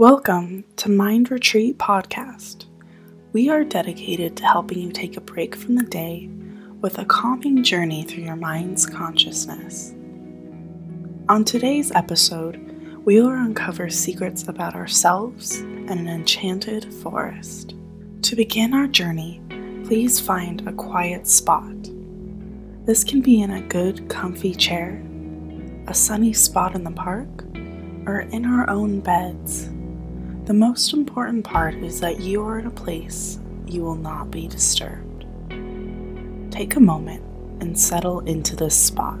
Welcome 0.00 0.64
to 0.76 0.88
Mind 0.88 1.30
Retreat 1.30 1.76
Podcast. 1.76 2.64
We 3.34 3.50
are 3.50 3.64
dedicated 3.64 4.34
to 4.38 4.46
helping 4.46 4.78
you 4.78 4.92
take 4.92 5.18
a 5.18 5.20
break 5.20 5.54
from 5.54 5.74
the 5.74 5.84
day 5.84 6.30
with 6.80 6.98
a 6.98 7.04
calming 7.04 7.62
journey 7.62 8.04
through 8.04 8.22
your 8.22 8.34
mind's 8.34 8.86
consciousness. 8.86 9.92
On 11.28 11.44
today's 11.44 11.92
episode, 11.92 12.56
we 13.04 13.20
will 13.20 13.28
uncover 13.28 13.90
secrets 13.90 14.48
about 14.48 14.74
ourselves 14.74 15.58
and 15.58 15.90
an 15.90 16.08
enchanted 16.08 16.94
forest. 17.02 17.74
To 18.22 18.34
begin 18.34 18.72
our 18.72 18.86
journey, 18.86 19.42
please 19.84 20.18
find 20.18 20.66
a 20.66 20.72
quiet 20.72 21.26
spot. 21.26 21.90
This 22.86 23.04
can 23.04 23.20
be 23.20 23.42
in 23.42 23.50
a 23.50 23.68
good, 23.68 24.08
comfy 24.08 24.54
chair, 24.54 25.02
a 25.88 25.92
sunny 25.92 26.32
spot 26.32 26.74
in 26.74 26.84
the 26.84 26.90
park, 26.90 27.44
or 28.06 28.20
in 28.32 28.46
our 28.46 28.66
own 28.70 29.00
beds. 29.00 29.68
The 30.46 30.54
most 30.54 30.92
important 30.92 31.44
part 31.44 31.74
is 31.74 32.00
that 32.00 32.20
you 32.20 32.42
are 32.42 32.58
in 32.58 32.66
a 32.66 32.70
place 32.70 33.38
you 33.66 33.82
will 33.82 33.94
not 33.94 34.30
be 34.30 34.48
disturbed. 34.48 35.26
Take 36.50 36.74
a 36.74 36.80
moment 36.80 37.22
and 37.62 37.78
settle 37.78 38.20
into 38.20 38.56
this 38.56 38.74
spot. 38.74 39.18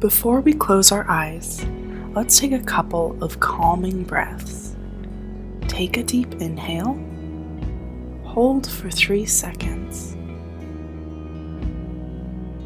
Before 0.00 0.40
we 0.40 0.54
close 0.54 0.90
our 0.90 1.08
eyes, 1.08 1.64
let's 2.14 2.38
take 2.38 2.52
a 2.52 2.58
couple 2.58 3.16
of 3.22 3.38
calming 3.38 4.02
breaths. 4.02 4.74
Take 5.68 5.96
a 5.96 6.02
deep 6.02 6.34
inhale, 6.40 6.98
hold 8.24 8.68
for 8.68 8.90
three 8.90 9.26
seconds 9.26 10.17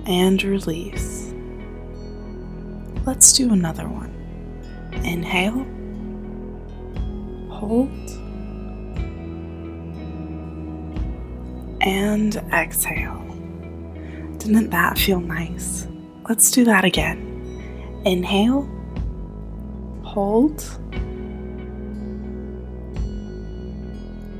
and 0.06 0.42
release. 0.42 1.32
Let's 3.04 3.32
do 3.32 3.52
another 3.52 3.88
one. 3.88 4.10
Inhale, 5.04 5.66
hold, 7.52 7.90
and 11.80 12.36
exhale. 12.52 13.18
Didn't 14.38 14.70
that 14.70 14.98
feel 14.98 15.20
nice? 15.20 15.86
Let's 16.28 16.50
do 16.50 16.64
that 16.64 16.84
again. 16.84 18.00
Inhale, 18.04 18.68
hold, 20.02 20.62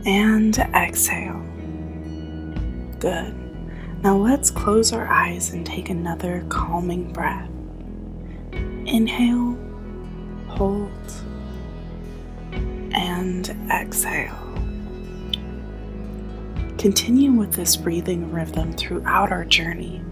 and 0.05 0.57
exhale. 0.59 1.41
Good. 2.99 3.42
Now 4.03 4.17
let's 4.17 4.51
close 4.51 4.93
our 4.93 5.07
eyes 5.07 5.53
and 5.53 5.65
take 5.65 5.89
another 5.89 6.45
calming 6.49 7.13
breath. 7.13 7.49
Inhale, 8.53 9.57
hold, 10.49 10.91
and 12.51 13.49
exhale. 13.71 14.37
Continue 16.79 17.31
with 17.31 17.53
this 17.53 17.77
breathing 17.77 18.33
rhythm 18.33 18.73
throughout 18.73 19.31
our 19.31 19.45
journey. 19.45 20.03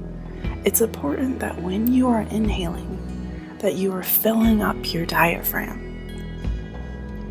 It's 0.65 0.81
important 0.81 1.41
that 1.41 1.61
when 1.61 1.93
you 1.93 2.07
are 2.07 2.21
inhaling, 2.21 3.57
that 3.59 3.75
you 3.75 3.93
are 3.93 4.05
filling 4.05 4.63
up 4.63 4.93
your 4.93 5.05
diaphragm. 5.05 5.81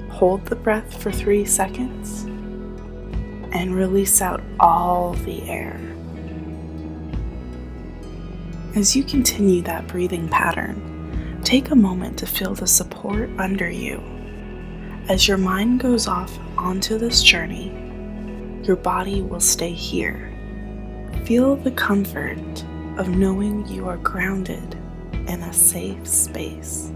Hold 0.09 0.45
the 0.47 0.57
breath 0.57 1.01
for 1.01 1.09
3 1.09 1.45
seconds 1.45 2.23
and 3.53 3.73
release 3.73 4.21
out 4.21 4.43
all 4.59 5.13
the 5.13 5.49
air. 5.49 5.79
As 8.79 8.95
you 8.95 9.03
continue 9.03 9.61
that 9.63 9.87
breathing 9.87 10.29
pattern, 10.29 11.41
take 11.43 11.69
a 11.69 11.75
moment 11.75 12.17
to 12.19 12.25
feel 12.25 12.53
the 12.53 12.65
support 12.65 13.29
under 13.37 13.69
you. 13.69 14.01
As 15.09 15.27
your 15.27 15.37
mind 15.37 15.81
goes 15.81 16.07
off 16.07 16.39
onto 16.57 16.97
this 16.97 17.21
journey, 17.21 17.73
your 18.63 18.77
body 18.77 19.21
will 19.21 19.41
stay 19.41 19.73
here. 19.73 20.33
Feel 21.25 21.57
the 21.57 21.71
comfort 21.71 22.63
of 22.97 23.09
knowing 23.09 23.67
you 23.67 23.85
are 23.85 23.97
grounded 23.97 24.75
in 25.11 25.41
a 25.41 25.51
safe 25.51 26.07
space. 26.07 26.89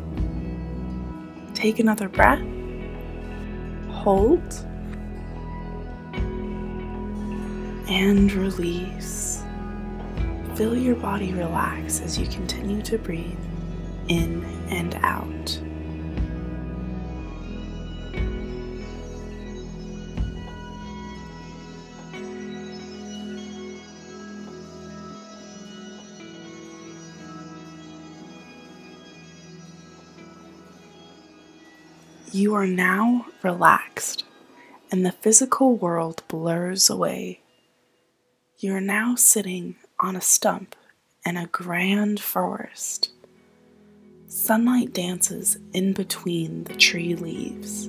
Take 1.53 1.79
another 1.79 2.07
breath, 2.07 2.39
hold, 3.89 4.53
and 7.89 8.31
release. 8.31 9.42
Feel 10.55 10.77
your 10.77 10.95
body 10.95 11.33
relax 11.33 11.99
as 11.99 12.19
you 12.19 12.27
continue 12.27 12.83
to 12.83 12.99
breathe 12.99 13.39
in 14.07 14.43
and 14.69 14.93
out. 15.01 15.59
You 32.31 32.53
are 32.53 32.67
now 32.67 33.25
relaxed, 33.41 34.23
and 34.91 35.03
the 35.03 35.11
physical 35.11 35.75
world 35.75 36.21
blurs 36.27 36.91
away. 36.91 37.41
You 38.59 38.75
are 38.75 38.81
now 38.81 39.15
sitting 39.15 39.77
on 40.03 40.17
a 40.17 40.21
stump 40.21 40.75
in 41.25 41.37
a 41.37 41.47
grand 41.47 42.19
forest. 42.19 43.09
Sunlight 44.27 44.93
dances 44.93 45.57
in 45.71 45.93
between 45.93 46.65
the 46.65 46.75
tree 46.75 47.15
leaves. 47.15 47.87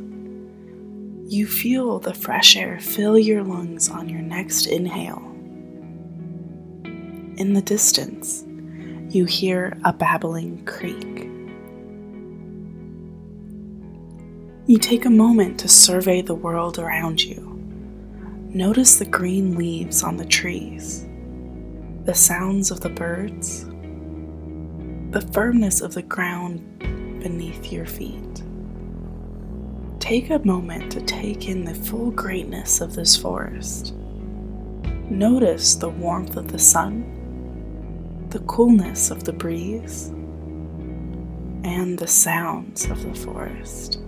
You 1.27 1.45
feel 1.49 1.99
the 1.99 2.15
fresh 2.15 2.55
air 2.57 2.79
fill 2.79 3.19
your 3.19 3.43
lungs 3.43 3.91
on 3.91 4.09
your 4.09 4.21
next 4.21 4.67
inhale. 4.67 5.23
In 7.37 7.55
the 7.55 7.63
distance, 7.63 8.45
you 9.13 9.25
hear 9.25 9.77
a 9.85 9.93
babbling 9.93 10.65
creek. 10.67 11.29
You 14.67 14.79
take 14.79 15.05
a 15.05 15.11
moment 15.11 15.59
to 15.61 15.69
survey 15.69 16.23
the 16.23 16.35
world 16.35 16.79
around 16.79 17.25
you. 17.25 17.41
Notice 18.51 18.99
the 18.99 19.05
green 19.05 19.57
leaves 19.57 20.05
on 20.05 20.17
the 20.17 20.25
trees 20.25 21.09
the 22.05 22.15
sounds 22.15 22.71
of 22.71 22.81
the 22.83 22.91
birds, 22.91 23.65
the 25.11 25.27
firmness 25.33 25.81
of 25.81 25.95
the 25.95 26.03
ground 26.03 26.79
beneath 26.79 27.73
your 27.73 27.87
feet. 27.87 28.43
Take 30.01 30.29
a 30.29 30.39
moment 30.41 30.93
to 30.93 31.01
take 31.01 31.49
in 31.49 31.65
the 31.65 31.75
full 31.75 32.11
greatness 32.11 32.83
of 32.83 32.95
this 32.95 33.17
forest. 33.17 33.95
Notice 35.09 35.77
the 35.77 35.89
warmth 35.89 36.37
of 36.37 36.53
the 36.53 36.59
sun, 36.59 38.27
the 38.29 38.41
coolness 38.41 39.11
of 39.11 39.25
the 39.25 39.33
breeze, 39.33 40.09
and 41.65 41.99
the 41.99 42.07
sounds 42.07 42.85
of 42.85 43.03
the 43.03 43.15
forest. 43.15 43.99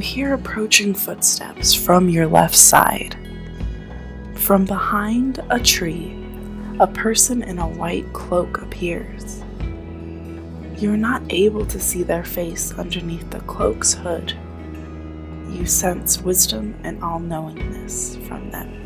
Hear 0.00 0.34
approaching 0.34 0.94
footsteps 0.94 1.74
from 1.74 2.08
your 2.08 2.26
left 2.26 2.56
side. 2.56 3.16
From 4.34 4.64
behind 4.64 5.40
a 5.50 5.60
tree, 5.60 6.16
a 6.80 6.86
person 6.86 7.42
in 7.42 7.58
a 7.58 7.68
white 7.68 8.10
cloak 8.12 8.62
appears. 8.62 9.42
You're 10.76 10.96
not 10.96 11.22
able 11.28 11.66
to 11.66 11.78
see 11.78 12.02
their 12.02 12.24
face 12.24 12.72
underneath 12.72 13.28
the 13.30 13.40
cloak's 13.40 13.92
hood. 13.92 14.32
You 15.50 15.66
sense 15.66 16.22
wisdom 16.22 16.74
and 16.84 17.02
all 17.02 17.18
knowingness 17.18 18.16
from 18.26 18.50
them. 18.50 18.80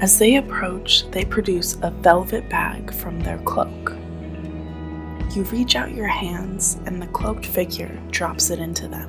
As 0.00 0.18
they 0.18 0.36
approach, 0.36 1.10
they 1.10 1.26
produce 1.26 1.76
a 1.82 1.90
velvet 1.90 2.48
bag 2.48 2.94
from 2.94 3.20
their 3.20 3.38
cloak. 3.38 3.99
You 5.30 5.44
reach 5.44 5.76
out 5.76 5.94
your 5.94 6.08
hands, 6.08 6.78
and 6.86 7.00
the 7.00 7.06
cloaked 7.06 7.46
figure 7.46 7.96
drops 8.10 8.50
it 8.50 8.58
into 8.58 8.88
them. 8.88 9.08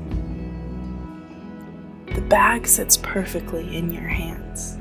The 2.14 2.22
bag 2.22 2.68
sits 2.68 2.98
perfectly 2.98 3.76
in 3.76 3.92
your 3.92 4.08
hands. 4.08 4.78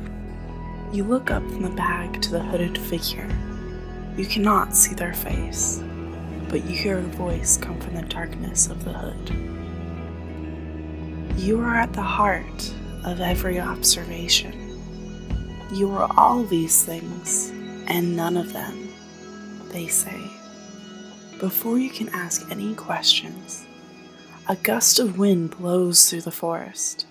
You 0.93 1.05
look 1.05 1.31
up 1.31 1.43
from 1.45 1.63
the 1.63 1.71
bag 1.71 2.21
to 2.23 2.31
the 2.31 2.43
hooded 2.43 2.77
figure. 2.77 3.27
You 4.19 4.27
cannot 4.27 4.77
see 4.77 4.95
their 4.95 5.15
face, 5.15 5.83
but 6.51 6.63
you 6.65 6.77
hear 6.77 6.99
a 6.99 7.03
voice 7.03 7.57
come 7.57 7.81
from 7.81 7.95
the 7.95 8.03
darkness 8.03 8.67
of 8.67 8.85
the 8.85 8.93
hood. 8.93 9.31
You 11.39 11.59
are 11.61 11.77
at 11.77 11.95
the 11.95 12.03
heart 12.03 12.71
of 13.07 13.23
every 13.23 13.59
observation. 13.59 14.79
You 15.73 15.91
are 15.93 16.13
all 16.19 16.43
these 16.43 16.85
things, 16.85 17.49
and 17.87 18.15
none 18.15 18.37
of 18.37 18.53
them, 18.53 18.93
they 19.73 19.87
say. 19.87 20.21
Before 21.41 21.79
you 21.79 21.89
can 21.89 22.11
ask 22.11 22.47
any 22.51 22.75
questions, 22.75 23.65
a 24.47 24.57
gust 24.57 24.99
of 24.99 25.17
wind 25.17 25.53
blows 25.53 26.11
through 26.11 26.21
the 26.21 26.31
forest. 26.31 27.07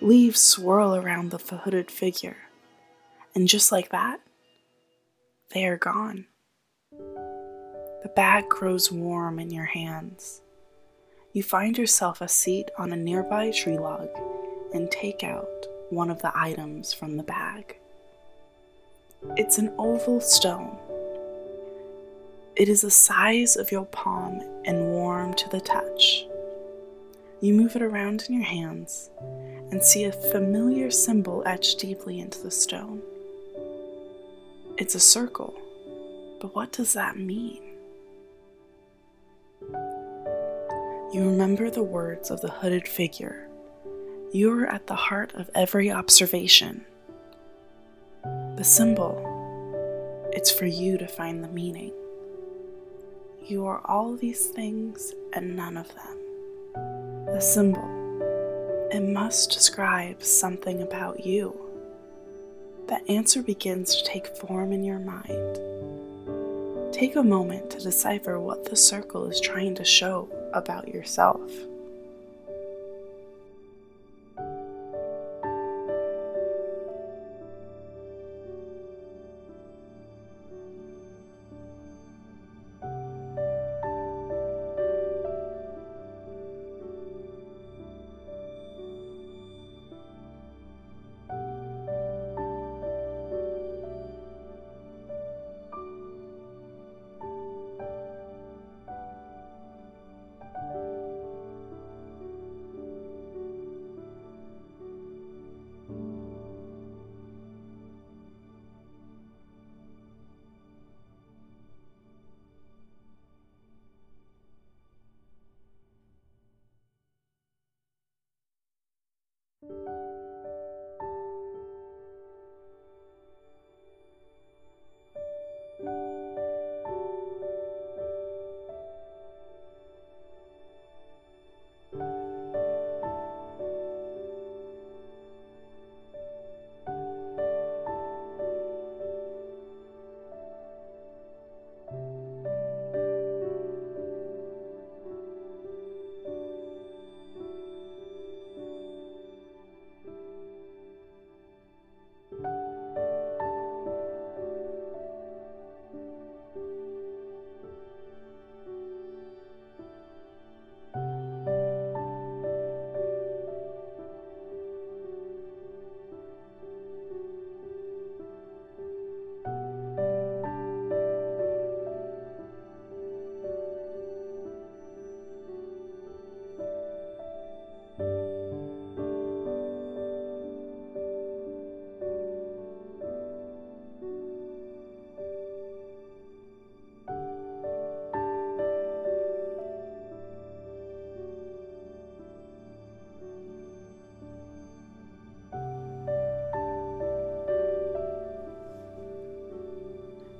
Leaves 0.00 0.42
swirl 0.42 0.96
around 0.96 1.30
the 1.30 1.38
hooded 1.38 1.88
figure, 1.88 2.38
and 3.32 3.46
just 3.46 3.70
like 3.70 3.90
that, 3.90 4.18
they 5.54 5.64
are 5.66 5.76
gone. 5.76 6.26
The 6.90 8.10
bag 8.16 8.48
grows 8.48 8.90
warm 8.90 9.38
in 9.38 9.50
your 9.50 9.66
hands. 9.66 10.40
You 11.32 11.44
find 11.44 11.78
yourself 11.78 12.20
a 12.20 12.26
seat 12.26 12.72
on 12.76 12.92
a 12.92 12.96
nearby 12.96 13.52
tree 13.52 13.78
log 13.78 14.08
and 14.74 14.90
take 14.90 15.22
out 15.22 15.68
one 15.90 16.10
of 16.10 16.20
the 16.22 16.36
items 16.36 16.92
from 16.92 17.16
the 17.16 17.22
bag. 17.22 17.76
It's 19.36 19.58
an 19.58 19.72
oval 19.78 20.20
stone. 20.20 20.76
It 22.54 22.68
is 22.68 22.82
the 22.82 22.90
size 22.90 23.56
of 23.56 23.72
your 23.72 23.86
palm 23.86 24.42
and 24.66 24.92
warm 24.92 25.32
to 25.34 25.48
the 25.48 25.60
touch. 25.60 26.26
You 27.40 27.54
move 27.54 27.76
it 27.76 27.82
around 27.82 28.24
in 28.28 28.34
your 28.34 28.44
hands 28.44 29.10
and 29.70 29.82
see 29.82 30.04
a 30.04 30.12
familiar 30.12 30.90
symbol 30.90 31.42
etched 31.46 31.78
deeply 31.78 32.20
into 32.20 32.42
the 32.42 32.50
stone. 32.50 33.00
It's 34.76 34.94
a 34.94 35.00
circle, 35.00 35.54
but 36.42 36.54
what 36.54 36.72
does 36.72 36.92
that 36.92 37.16
mean? 37.16 37.62
You 41.12 41.24
remember 41.24 41.70
the 41.70 41.82
words 41.82 42.30
of 42.30 42.42
the 42.42 42.50
hooded 42.50 42.86
figure 42.86 43.48
you 44.32 44.50
are 44.50 44.66
at 44.66 44.86
the 44.86 44.94
heart 44.94 45.34
of 45.34 45.50
every 45.54 45.90
observation. 45.90 46.86
The 48.24 48.64
symbol, 48.64 49.20
it's 50.32 50.50
for 50.50 50.64
you 50.64 50.96
to 50.96 51.06
find 51.06 51.44
the 51.44 51.48
meaning. 51.48 51.92
You 53.44 53.66
are 53.66 53.80
all 53.84 54.14
these 54.14 54.46
things 54.46 55.14
and 55.32 55.56
none 55.56 55.76
of 55.76 55.88
them. 55.88 56.16
The 57.26 57.40
symbol, 57.40 58.88
it 58.92 59.00
must 59.00 59.50
describe 59.50 60.22
something 60.22 60.80
about 60.80 61.26
you. 61.26 61.52
The 62.86 63.00
answer 63.10 63.42
begins 63.42 63.96
to 63.96 64.04
take 64.04 64.28
form 64.36 64.72
in 64.72 64.84
your 64.84 65.00
mind. 65.00 65.58
Take 66.94 67.16
a 67.16 67.22
moment 67.22 67.70
to 67.70 67.80
decipher 67.80 68.38
what 68.38 68.70
the 68.70 68.76
circle 68.76 69.26
is 69.26 69.40
trying 69.40 69.74
to 69.74 69.84
show 69.84 70.28
about 70.52 70.86
yourself. 70.86 71.50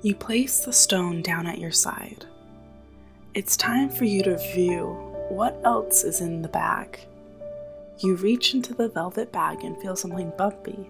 You 0.03 0.13
place 0.15 0.59
the 0.59 0.73
stone 0.73 1.21
down 1.21 1.47
at 1.47 1.59
your 1.59 1.71
side. 1.71 2.25
It's 3.33 3.55
time 3.55 3.89
for 3.89 4.03
you 4.03 4.21
to 4.23 4.37
view 4.53 4.87
what 5.29 5.57
else 5.63 6.03
is 6.03 6.19
in 6.19 6.41
the 6.41 6.49
bag. 6.49 6.99
You 7.99 8.17
reach 8.17 8.53
into 8.53 8.73
the 8.73 8.89
velvet 8.89 9.31
bag 9.31 9.63
and 9.63 9.81
feel 9.81 9.95
something 9.95 10.33
bumpy 10.37 10.89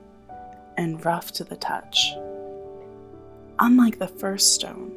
and 0.78 1.06
rough 1.06 1.32
to 1.34 1.44
the 1.44 1.58
touch. 1.58 2.16
Unlike 3.60 4.00
the 4.00 4.08
first 4.08 4.56
stone, 4.56 4.92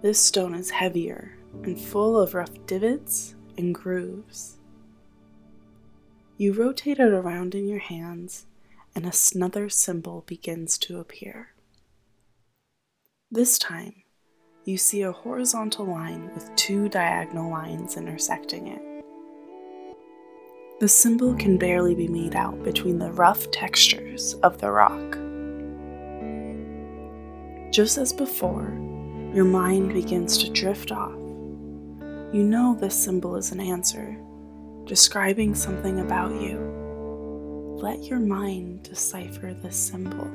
this 0.00 0.18
stone 0.18 0.54
is 0.54 0.70
heavier 0.70 1.36
and 1.62 1.78
full 1.78 2.18
of 2.18 2.32
rough 2.32 2.54
divots 2.66 3.34
and 3.58 3.74
grooves. 3.74 4.56
You 6.38 6.54
rotate 6.54 7.00
it 7.00 7.12
around 7.12 7.54
in 7.54 7.68
your 7.68 7.80
hands, 7.80 8.46
and 8.94 9.14
another 9.34 9.68
symbol 9.68 10.24
begins 10.26 10.78
to 10.78 10.98
appear. 11.00 11.50
This 13.32 13.58
time, 13.58 13.92
you 14.64 14.78
see 14.78 15.02
a 15.02 15.10
horizontal 15.10 15.84
line 15.84 16.30
with 16.32 16.54
two 16.54 16.88
diagonal 16.88 17.50
lines 17.50 17.96
intersecting 17.96 18.68
it. 18.68 18.80
The 20.78 20.86
symbol 20.86 21.34
can 21.34 21.58
barely 21.58 21.96
be 21.96 22.06
made 22.06 22.36
out 22.36 22.62
between 22.62 23.00
the 23.00 23.10
rough 23.10 23.50
textures 23.50 24.34
of 24.44 24.58
the 24.58 24.70
rock. 24.70 25.18
Just 27.72 27.98
as 27.98 28.12
before, 28.12 28.78
your 29.34 29.44
mind 29.44 29.92
begins 29.92 30.38
to 30.38 30.52
drift 30.52 30.92
off. 30.92 31.18
You 32.32 32.44
know 32.44 32.76
this 32.78 32.94
symbol 32.94 33.34
is 33.34 33.50
an 33.50 33.58
answer, 33.58 34.16
describing 34.84 35.56
something 35.56 35.98
about 35.98 36.30
you. 36.40 36.58
Let 37.82 38.04
your 38.04 38.20
mind 38.20 38.84
decipher 38.84 39.52
this 39.52 39.76
symbol. 39.76 40.30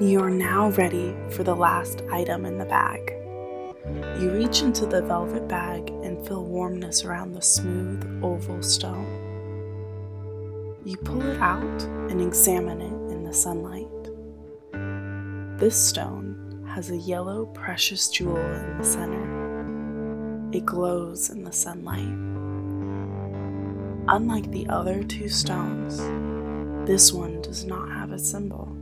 You 0.00 0.20
are 0.24 0.30
now 0.30 0.70
ready 0.70 1.14
for 1.30 1.44
the 1.44 1.54
last 1.54 2.02
item 2.10 2.46
in 2.46 2.58
the 2.58 2.64
bag. 2.64 3.12
You 4.20 4.32
reach 4.32 4.62
into 4.62 4.86
the 4.86 5.02
velvet 5.02 5.46
bag 5.46 5.88
and 6.02 6.26
feel 6.26 6.44
warmness 6.44 7.04
around 7.04 7.32
the 7.32 7.40
smooth 7.40 8.20
oval 8.20 8.60
stone. 8.60 9.06
You 10.84 10.96
pull 10.96 11.22
it 11.22 11.40
out 11.40 11.82
and 12.10 12.20
examine 12.20 12.80
it 12.80 13.12
in 13.12 13.22
the 13.22 13.32
sunlight. 13.32 13.86
This 15.60 15.76
stone 15.76 16.64
has 16.66 16.90
a 16.90 16.96
yellow 16.96 17.46
precious 17.46 18.08
jewel 18.08 18.36
in 18.36 18.78
the 18.78 18.84
center. 18.84 20.50
It 20.50 20.66
glows 20.66 21.30
in 21.30 21.44
the 21.44 21.52
sunlight. 21.52 22.18
Unlike 24.08 24.50
the 24.50 24.66
other 24.68 25.04
two 25.04 25.28
stones, 25.28 25.98
this 26.84 27.12
one 27.12 27.40
does 27.42 27.64
not 27.64 27.88
have 27.90 28.10
a 28.10 28.18
symbol. 28.18 28.73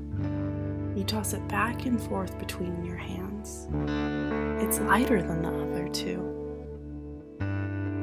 You 1.02 1.08
toss 1.08 1.32
it 1.32 1.48
back 1.48 1.84
and 1.84 2.00
forth 2.00 2.38
between 2.38 2.84
your 2.84 2.96
hands. 2.96 3.66
It's 4.62 4.78
lighter 4.78 5.20
than 5.20 5.42
the 5.42 5.48
other 5.48 5.88
two. 5.88 6.20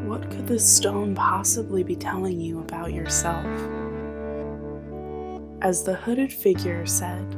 What 0.06 0.30
could 0.30 0.46
this 0.46 0.70
stone 0.70 1.16
possibly 1.16 1.82
be 1.82 1.96
telling 1.96 2.42
you 2.42 2.60
about 2.60 2.92
yourself? 2.92 3.46
As 5.62 5.82
the 5.86 5.96
hooded 5.96 6.34
figure 6.34 6.86
said, 6.86 7.38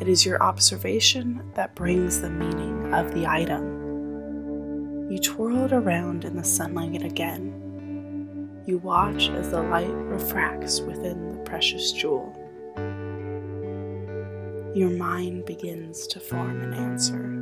it 0.00 0.08
is 0.08 0.24
your 0.24 0.42
observation 0.42 1.42
that 1.52 1.74
brings 1.74 2.22
the 2.22 2.30
meaning 2.30 2.94
of 2.94 3.12
the 3.12 3.26
item. 3.26 5.10
You 5.10 5.18
twirl 5.18 5.66
it 5.66 5.74
around 5.74 6.24
in 6.24 6.34
the 6.34 6.42
sunlight 6.42 7.02
again. 7.02 8.62
You 8.64 8.78
watch 8.78 9.28
as 9.28 9.50
the 9.50 9.60
light 9.60 9.92
refracts 9.92 10.80
within 10.80 11.28
the 11.28 11.44
precious 11.44 11.92
jewel 11.92 12.34
your 14.74 14.90
mind 14.90 15.44
begins 15.44 16.06
to 16.06 16.20
form 16.20 16.62
an 16.62 16.72
answer. 16.74 17.39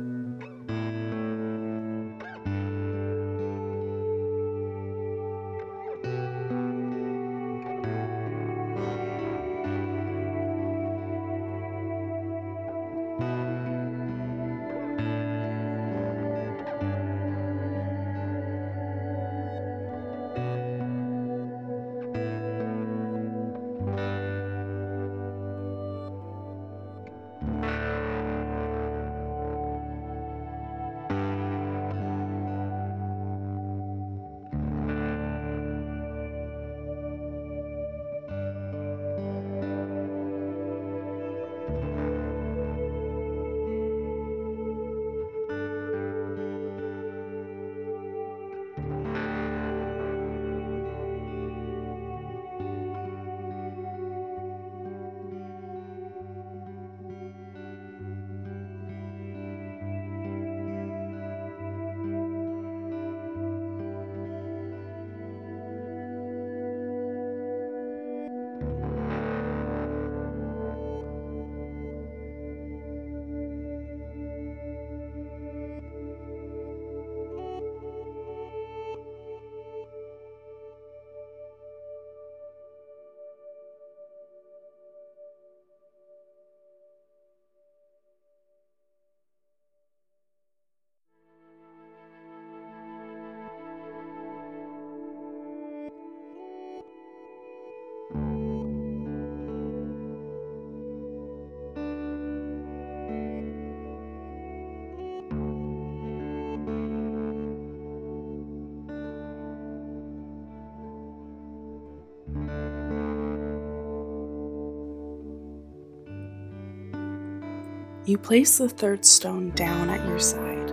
You 118.09 118.17
place 118.17 118.57
the 118.57 118.67
third 118.67 119.05
stone 119.05 119.51
down 119.51 119.87
at 119.91 120.03
your 120.07 120.17
side. 120.17 120.71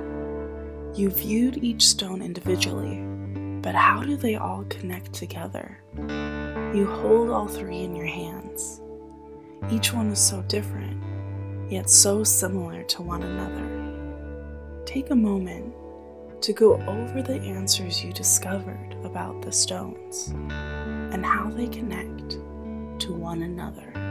You 0.94 1.10
viewed 1.10 1.62
each 1.62 1.86
stone 1.86 2.22
individually, 2.22 3.04
but 3.60 3.74
how 3.74 4.02
do 4.02 4.16
they 4.16 4.36
all 4.36 4.64
connect 4.70 5.12
together? 5.12 5.78
You 5.98 6.86
hold 6.86 7.28
all 7.28 7.46
three 7.46 7.80
in 7.80 7.94
your 7.94 8.06
hands. 8.06 8.80
Each 9.70 9.92
one 9.92 10.06
is 10.06 10.18
so 10.18 10.40
different, 10.48 11.70
yet 11.70 11.90
so 11.90 12.24
similar 12.24 12.84
to 12.84 13.02
one 13.02 13.22
another. 13.22 14.82
Take 14.86 15.10
a 15.10 15.14
moment 15.14 15.74
to 16.40 16.54
go 16.54 16.80
over 16.86 17.20
the 17.20 17.38
answers 17.42 18.02
you 18.02 18.14
discovered 18.14 18.96
about 19.04 19.42
the 19.42 19.52
stones 19.52 20.28
and 21.12 21.22
how 21.22 21.50
they 21.50 21.66
connect 21.66 22.38
to 23.00 23.12
one 23.12 23.42
another. 23.42 24.05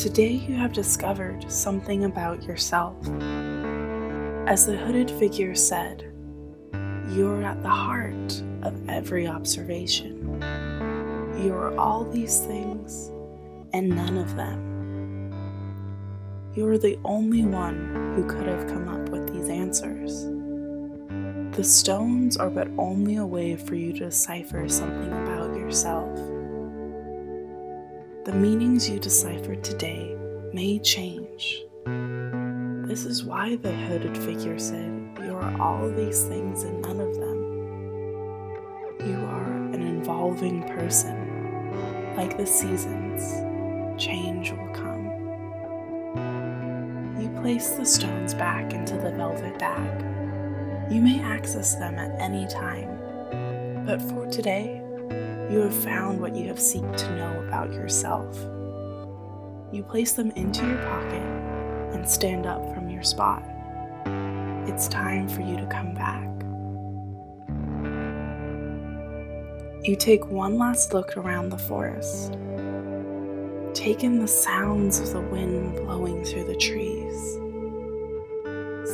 Today 0.00 0.30
you 0.30 0.54
have 0.54 0.72
discovered 0.72 1.52
something 1.52 2.06
about 2.06 2.42
yourself. 2.42 2.96
As 4.48 4.64
the 4.64 4.74
hooded 4.74 5.10
figure 5.10 5.54
said, 5.54 6.10
you 7.10 7.28
are 7.28 7.42
at 7.42 7.62
the 7.62 7.68
heart 7.68 8.42
of 8.62 8.88
every 8.88 9.26
observation. 9.26 10.40
You 11.44 11.52
are 11.52 11.76
all 11.76 12.04
these 12.04 12.40
things 12.40 13.10
and 13.74 13.90
none 13.90 14.16
of 14.16 14.36
them. 14.36 15.34
You 16.54 16.66
are 16.68 16.78
the 16.78 16.98
only 17.04 17.44
one 17.44 18.14
who 18.16 18.24
could 18.24 18.46
have 18.46 18.68
come 18.68 18.88
up 18.88 19.10
with 19.10 19.30
these 19.34 19.50
answers. 19.50 20.24
The 21.58 21.64
stones 21.64 22.38
are 22.38 22.48
but 22.48 22.68
only 22.78 23.16
a 23.16 23.26
way 23.26 23.54
for 23.54 23.74
you 23.74 23.92
to 23.92 24.06
decipher 24.06 24.66
something 24.66 25.12
about 25.12 25.54
yourself. 25.54 26.18
The 28.22 28.32
meanings 28.32 28.86
you 28.86 28.98
deciphered 29.00 29.64
today 29.64 30.14
may 30.52 30.78
change. 30.80 31.64
This 32.86 33.06
is 33.06 33.24
why 33.24 33.56
the 33.56 33.72
hooded 33.72 34.14
figure 34.14 34.58
said, 34.58 35.16
You 35.22 35.34
are 35.36 35.58
all 35.58 35.88
these 35.88 36.24
things 36.24 36.64
and 36.64 36.82
none 36.82 37.00
of 37.00 37.14
them. 37.14 37.40
You 39.08 39.16
are 39.24 39.52
an 39.72 40.00
evolving 40.02 40.64
person. 40.64 42.14
Like 42.14 42.36
the 42.36 42.44
seasons, 42.44 43.22
change 43.98 44.50
will 44.52 44.68
come. 44.74 45.06
You 47.18 47.30
place 47.40 47.70
the 47.70 47.86
stones 47.86 48.34
back 48.34 48.74
into 48.74 48.96
the 48.98 49.12
velvet 49.12 49.58
bag. 49.58 50.92
You 50.92 51.00
may 51.00 51.22
access 51.22 51.74
them 51.76 51.94
at 51.98 52.20
any 52.20 52.46
time, 52.48 53.86
but 53.86 54.02
for 54.02 54.26
today, 54.26 54.79
you 55.50 55.58
have 55.58 55.74
found 55.74 56.20
what 56.20 56.36
you 56.36 56.46
have 56.46 56.60
sought 56.60 56.96
to 56.96 57.16
know 57.16 57.42
about 57.48 57.72
yourself. 57.72 58.36
You 59.72 59.82
place 59.82 60.12
them 60.12 60.30
into 60.32 60.64
your 60.64 60.78
pocket 60.78 61.22
and 61.92 62.08
stand 62.08 62.46
up 62.46 62.72
from 62.72 62.88
your 62.88 63.02
spot. 63.02 63.42
It's 64.68 64.86
time 64.86 65.28
for 65.28 65.40
you 65.40 65.56
to 65.56 65.66
come 65.66 65.92
back. 65.94 66.28
You 69.82 69.96
take 69.96 70.30
one 70.30 70.56
last 70.56 70.94
look 70.94 71.16
around 71.16 71.48
the 71.48 71.58
forest. 71.58 72.34
Take 73.74 74.04
in 74.04 74.20
the 74.20 74.28
sounds 74.28 75.00
of 75.00 75.12
the 75.12 75.20
wind 75.20 75.74
blowing 75.74 76.24
through 76.24 76.44
the 76.44 76.56
trees. 76.56 77.38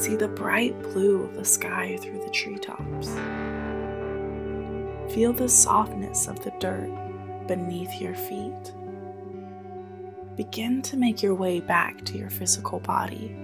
See 0.03 0.17
the 0.17 0.29
bright 0.29 0.81
blue 0.81 1.23
of 1.25 1.35
the 1.35 1.45
sky 1.45 1.99
through 2.01 2.23
the 2.23 2.31
treetops. 2.31 3.09
Feel 5.17 5.33
the 5.33 5.49
softness 5.49 6.29
of 6.29 6.45
the 6.45 6.53
dirt 6.61 6.91
beneath 7.47 8.03
your 8.03 8.15
feet. 8.15 8.75
Begin 10.37 10.83
to 10.83 10.99
make 10.99 11.23
your 11.23 11.35
way 11.35 11.59
back 11.59 12.05
to 12.05 12.19
your 12.19 12.29
physical 12.29 12.81
body. 12.81 13.35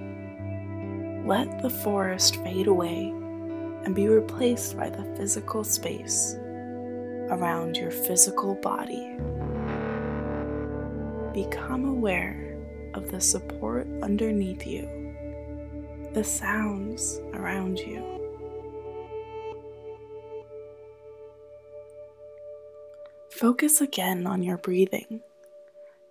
Let 1.25 1.63
the 1.63 1.71
forest 1.71 2.37
fade 2.45 2.67
away 2.67 3.09
and 3.87 3.95
be 3.95 4.07
replaced 4.07 4.77
by 4.77 4.91
the 4.91 5.17
physical 5.17 5.65
space 5.65 6.35
around 7.31 7.79
your 7.79 7.91
physical 7.91 8.55
body. 8.57 9.17
Become 11.33 11.87
aware 11.87 12.55
of 12.93 13.11
the 13.11 13.21
support 13.23 13.87
underneath 14.03 14.67
you, 14.67 14.87
the 16.13 16.23
sounds 16.23 17.19
around 17.33 17.79
you. 17.79 18.22
Focus 23.43 23.81
again 23.81 24.25
on 24.25 24.45
your 24.45 24.57
breathing. 24.57 25.21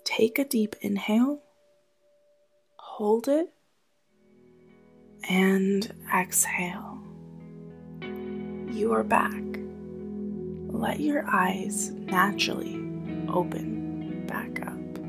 Take 0.04 0.38
a 0.38 0.44
deep 0.44 0.76
inhale, 0.82 1.40
hold 2.76 3.30
it, 3.30 3.48
and 5.30 5.94
exhale. 6.14 7.00
You 8.70 8.92
are 8.92 9.06
back. 9.06 9.42
Let 10.68 11.00
your 11.00 11.26
eyes 11.26 11.92
naturally 11.92 12.76
open 13.30 14.28
back 14.28 14.60
up. 14.68 15.00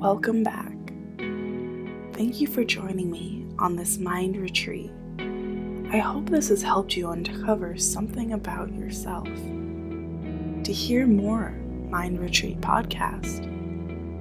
Welcome 0.00 0.42
back. 0.42 0.72
Thank 2.14 2.40
you 2.40 2.46
for 2.46 2.64
joining 2.64 3.10
me 3.10 3.46
on 3.58 3.76
this 3.76 3.98
mind 3.98 4.38
retreat 4.38 4.90
I 5.90 5.96
hope 5.96 6.28
this 6.28 6.50
has 6.50 6.62
helped 6.62 6.98
you 6.98 7.08
uncover 7.08 7.78
something 7.78 8.34
about 8.34 8.74
yourself. 8.74 9.26
To 9.26 10.70
hear 10.70 11.06
more 11.06 11.52
Mind 11.88 12.20
Retreat 12.20 12.60
podcast, 12.60 13.46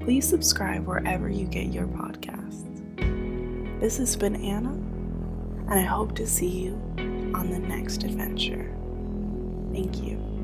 please 0.01 0.25
subscribe 0.25 0.87
wherever 0.87 1.27
you 1.27 1.45
get 1.45 1.73
your 1.73 1.87
podcasts. 1.87 2.63
This 3.81 3.97
has 3.97 4.15
been 4.15 4.37
Anna, 4.37 4.71
and 4.71 5.73
I 5.73 5.83
hope 5.83 6.15
to 6.15 6.25
see 6.25 6.47
you 6.47 6.75
on 7.35 7.49
the 7.51 7.59
next 7.59 8.03
adventure. 8.03 8.73
Thank 9.73 10.01
you. 10.01 10.36